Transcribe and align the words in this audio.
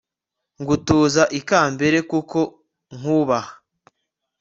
ngutuza 0.61 1.23
ikambere 1.39 1.97
kuko 2.11 2.39
nkubaha 2.97 3.53